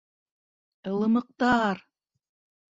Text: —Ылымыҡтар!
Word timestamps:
—Ылымыҡтар! 0.93 1.85